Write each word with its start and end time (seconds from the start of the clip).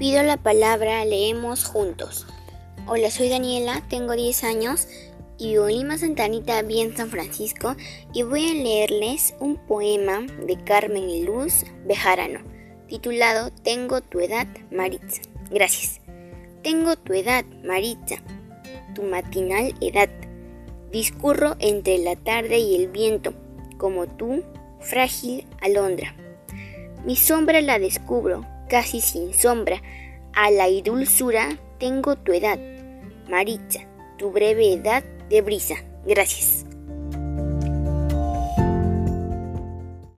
Pido 0.00 0.22
la 0.22 0.38
palabra, 0.38 1.04
leemos 1.04 1.66
juntos. 1.66 2.26
Hola, 2.86 3.10
soy 3.10 3.28
Daniela, 3.28 3.82
tengo 3.90 4.14
10 4.14 4.44
años 4.44 4.88
y 5.36 5.48
vivo 5.48 5.68
en 5.68 5.76
Lima 5.76 5.98
Santa 5.98 6.24
Anita, 6.24 6.62
bien 6.62 6.96
San 6.96 7.10
Francisco, 7.10 7.76
y 8.14 8.22
voy 8.22 8.48
a 8.48 8.54
leerles 8.54 9.34
un 9.40 9.56
poema 9.56 10.22
de 10.46 10.56
Carmen 10.64 11.10
y 11.10 11.24
Luz 11.24 11.66
Bejarano, 11.84 12.40
titulado 12.88 13.50
Tengo 13.62 14.00
tu 14.00 14.20
edad, 14.20 14.46
Maritza. 14.70 15.20
Gracias. 15.50 16.00
Tengo 16.62 16.96
tu 16.96 17.12
edad, 17.12 17.44
Maritza, 17.62 18.22
tu 18.94 19.02
matinal 19.02 19.74
edad. 19.82 20.08
Discurro 20.90 21.56
entre 21.58 21.98
la 21.98 22.16
tarde 22.16 22.58
y 22.58 22.74
el 22.74 22.88
viento, 22.88 23.34
como 23.76 24.06
tú, 24.06 24.44
frágil 24.80 25.46
alondra. 25.60 26.16
Mi 27.04 27.16
sombra 27.16 27.60
la 27.60 27.78
descubro, 27.78 28.46
casi 28.70 29.00
sin 29.00 29.34
sombra, 29.34 29.82
a 30.32 30.50
la 30.50 30.68
dulzura 30.82 31.58
tengo 31.78 32.16
tu 32.16 32.32
edad, 32.32 32.58
Maritza, 33.28 33.80
tu 34.16 34.30
breve 34.30 34.72
edad 34.72 35.04
de 35.28 35.42
brisa. 35.42 35.74
Gracias. 36.06 36.69